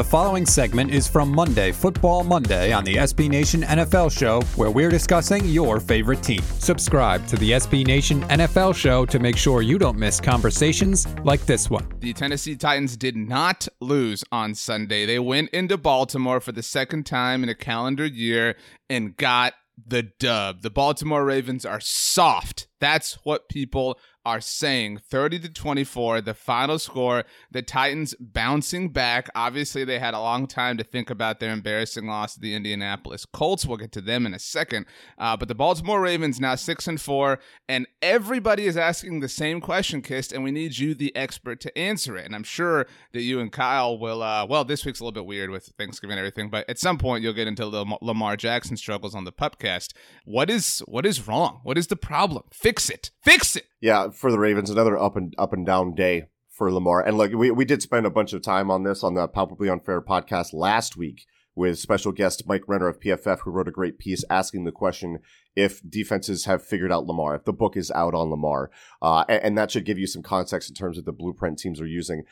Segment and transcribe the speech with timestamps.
[0.00, 4.70] The following segment is from Monday, Football Monday, on the SB Nation NFL Show, where
[4.70, 6.40] we're discussing your favorite team.
[6.58, 11.44] Subscribe to the SB Nation NFL Show to make sure you don't miss conversations like
[11.44, 11.86] this one.
[11.98, 15.04] The Tennessee Titans did not lose on Sunday.
[15.04, 18.56] They went into Baltimore for the second time in a calendar year
[18.88, 19.52] and got
[19.86, 20.62] the dub.
[20.62, 22.68] The Baltimore Ravens are soft.
[22.80, 24.98] That's what people are saying.
[24.98, 29.28] 30 to 24 the final score the titans bouncing back.
[29.34, 33.24] Obviously they had a long time to think about their embarrassing loss to the indianapolis
[33.24, 33.64] colts.
[33.64, 34.86] We'll get to them in a second.
[35.16, 37.38] Uh, but the baltimore ravens now six and four
[37.68, 41.78] and everybody is asking the same question kist and we need you the expert to
[41.78, 42.26] answer it.
[42.26, 45.26] And i'm sure that you and kyle will uh, well this week's a little bit
[45.26, 49.14] weird with thanksgiving and everything but at some point you'll get into lamar jackson struggles
[49.14, 49.94] on the pupcast.
[50.24, 51.60] What is what is wrong?
[51.62, 52.44] What is the problem
[52.90, 53.10] it.
[53.22, 53.66] Fix it.
[53.80, 57.00] Yeah, for the Ravens, another up and up and down day for Lamar.
[57.00, 59.68] And look, we, we did spend a bunch of time on this on the Palpably
[59.68, 63.98] Unfair podcast last week with special guest Mike Renner of PFF, who wrote a great
[63.98, 65.18] piece asking the question
[65.56, 68.70] if defenses have figured out Lamar, if the book is out on Lamar.
[69.02, 71.80] Uh, and, and, that should give you some context in terms of the blueprint teams
[71.80, 72.22] are using.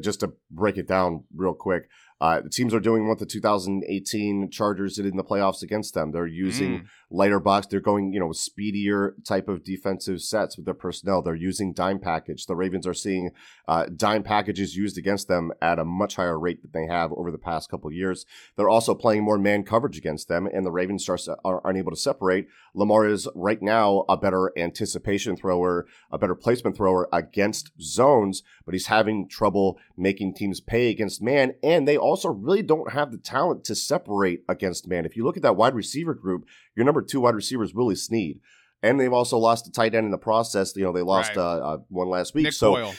[0.00, 4.50] Just to break it down real quick, uh, the teams are doing what the 2018
[4.50, 6.12] Chargers did in the playoffs against them.
[6.12, 6.86] They're using mm.
[7.10, 7.66] lighter box.
[7.66, 11.20] They're going, you know, speedier type of defensive sets with their personnel.
[11.20, 12.46] They're using dime package.
[12.46, 13.32] The Ravens are seeing
[13.68, 17.30] uh, dime packages used against them at a much higher rate than they have over
[17.30, 18.24] the past couple years.
[18.56, 21.96] They're also playing more man coverage against them, and the Ravens starts are unable to
[21.96, 22.48] separate.
[22.74, 28.74] Lamar is right now a better anticipation thrower, a better placement thrower against zones, but
[28.74, 33.18] he's having trouble making teams pay against man, and they also really don't have the
[33.18, 35.04] talent to separate against man.
[35.04, 37.96] If you look at that wide receiver group, your number two wide receiver is Willie
[37.96, 38.40] Snead.
[38.82, 40.76] And they've also lost a tight end in the process.
[40.76, 41.38] You know, they lost right.
[41.38, 42.44] uh, uh, one last week.
[42.44, 42.94] Nick so, Boyle.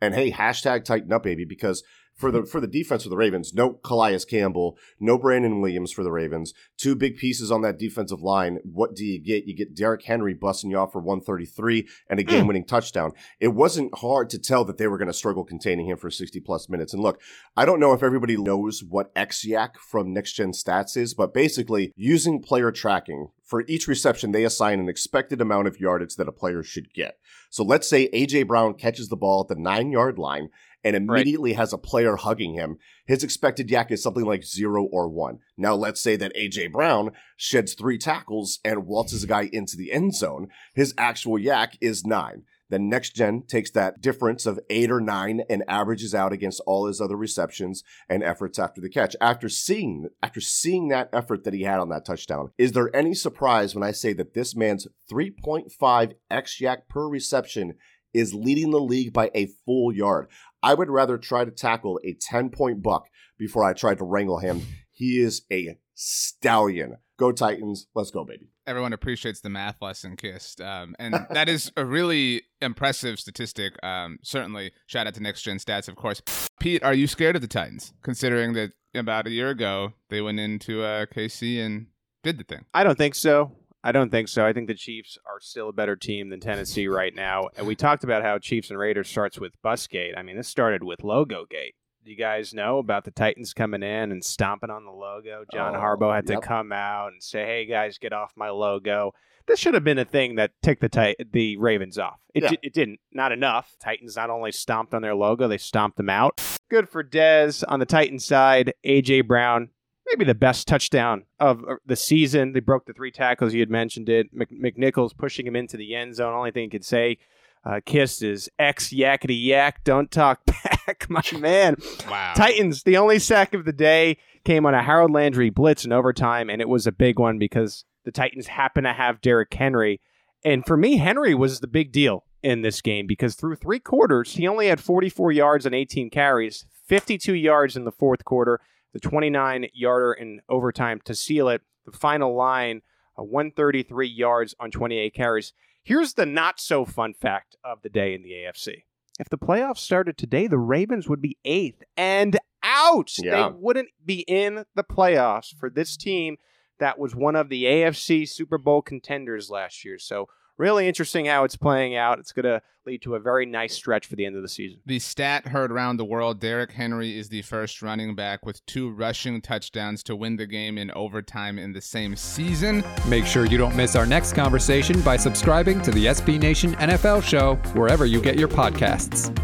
[0.00, 1.82] and hey, hashtag tighten up, baby, because
[2.16, 6.02] for the for the defense of the Ravens, no Calais Campbell, no Brandon Williams for
[6.02, 6.54] the Ravens.
[6.78, 8.58] Two big pieces on that defensive line.
[8.64, 9.46] What do you get?
[9.46, 12.28] You get Derrick Henry busting you off for 133 and a hmm.
[12.28, 13.12] game-winning touchdown.
[13.38, 16.40] It wasn't hard to tell that they were going to struggle containing him for 60
[16.40, 16.94] plus minutes.
[16.94, 17.20] And look,
[17.56, 21.92] I don't know if everybody knows what XYAC from Next Gen Stats is, but basically
[21.96, 26.32] using player tracking for each reception, they assign an expected amount of yardage that a
[26.32, 27.18] player should get.
[27.50, 30.48] So let's say AJ Brown catches the ball at the nine yard line
[30.86, 31.58] and immediately right.
[31.58, 35.40] has a player hugging him, his expected YAC is something like zero or one.
[35.56, 39.90] Now, let's say that AJ Brown sheds three tackles and waltzes a guy into the
[39.90, 40.46] end zone.
[40.76, 42.44] His actual YAC is nine.
[42.68, 46.86] Then next gen takes that difference of eight or nine and averages out against all
[46.86, 49.16] his other receptions and efforts after the catch.
[49.20, 53.14] After seeing after seeing that effort that he had on that touchdown, is there any
[53.14, 57.74] surprise when I say that this man's 3.5 XYAC per reception
[58.12, 60.28] is leading the league by a full yard?
[60.66, 63.06] I would rather try to tackle a 10 point buck
[63.38, 64.62] before I try to wrangle him.
[64.90, 66.96] He is a stallion.
[67.16, 67.86] Go Titans.
[67.94, 68.48] Let's go, baby.
[68.66, 70.60] Everyone appreciates the math lesson, Kist.
[70.60, 73.74] Um, and that is a really impressive statistic.
[73.84, 76.20] Um, certainly, shout out to Next Gen Stats, of course.
[76.58, 80.40] Pete, are you scared of the Titans, considering that about a year ago they went
[80.40, 81.86] into uh, KC and
[82.24, 82.64] did the thing?
[82.74, 83.52] I don't think so.
[83.86, 84.44] I don't think so.
[84.44, 87.50] I think the Chiefs are still a better team than Tennessee right now.
[87.56, 90.18] And we talked about how Chiefs and Raiders starts with Busgate.
[90.18, 91.76] I mean, this started with Logo Gate.
[92.04, 95.44] Do you guys know about the Titans coming in and stomping on the logo?
[95.52, 96.40] John oh, Harbaugh had yep.
[96.40, 99.12] to come out and say, "Hey guys, get off my logo."
[99.46, 102.20] This should have been a thing that ticked the tit- the Ravens off.
[102.34, 102.50] It, yeah.
[102.50, 102.98] d- it didn't.
[103.12, 103.76] Not enough.
[103.80, 106.40] Titans not only stomped on their logo, they stomped them out.
[106.68, 108.74] Good for Dez on the Titans side.
[108.84, 109.70] AJ Brown
[110.06, 112.52] maybe the best touchdown of uh, the season.
[112.52, 113.54] They broke the three tackles.
[113.54, 114.28] You had mentioned it.
[114.34, 116.34] McNichols pushing him into the end zone.
[116.34, 117.18] Only thing he could say,
[117.64, 119.82] uh, Kist is X yakety yak.
[119.84, 121.76] Don't talk back, my man.
[122.08, 122.34] Wow.
[122.36, 126.48] Titans, the only sack of the day came on a Harold Landry blitz in overtime,
[126.48, 130.00] and it was a big one because the Titans happen to have Derrick Henry.
[130.44, 134.34] And for me, Henry was the big deal in this game because through three quarters,
[134.34, 138.60] he only had 44 yards and 18 carries, 52 yards in the fourth quarter
[138.96, 141.60] the 29 yarder in overtime to seal it.
[141.84, 142.80] The final line,
[143.18, 145.52] uh, 133 yards on 28 carries.
[145.82, 148.84] Here's the not so fun fact of the day in the AFC.
[149.20, 153.12] If the playoffs started today, the Ravens would be eighth and out.
[153.18, 153.50] Yeah.
[153.50, 156.38] They wouldn't be in the playoffs for this team
[156.78, 159.98] that was one of the AFC Super Bowl contenders last year.
[159.98, 160.26] So
[160.58, 162.18] really interesting how it's playing out.
[162.18, 164.78] It's going to lead to a very nice stretch for the end of the season.
[164.86, 168.90] The stat heard around the world Derrick Henry is the first running back with two
[168.90, 172.84] rushing touchdowns to win the game in overtime in the same season.
[173.08, 177.22] Make sure you don't miss our next conversation by subscribing to the SB Nation NFL
[177.22, 179.36] show wherever you get your podcasts.